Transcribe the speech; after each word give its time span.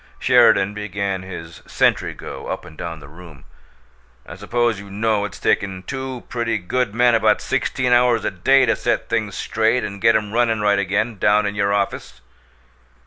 Sheridan 0.17 0.73
began 0.73 1.21
his 1.21 1.61
sentry 1.67 2.15
go 2.15 2.47
up 2.47 2.65
and 2.65 2.75
down 2.75 3.01
the 3.01 3.07
room. 3.07 3.45
"I 4.25 4.35
suppose 4.35 4.79
you 4.79 4.89
know 4.89 5.25
it's 5.25 5.37
taken 5.37 5.83
two 5.83 6.23
pretty 6.27 6.57
good 6.57 6.95
men 6.95 7.13
about 7.13 7.39
sixteen 7.39 7.91
hours 7.93 8.25
a 8.25 8.31
day 8.31 8.65
to 8.65 8.75
set 8.75 9.09
things 9.09 9.35
straight 9.37 9.83
and 9.83 10.01
get 10.01 10.15
'em 10.15 10.31
runnin' 10.33 10.59
right 10.59 10.79
again, 10.79 11.19
down 11.19 11.45
in 11.45 11.53
your 11.53 11.71
office?" 11.71 12.19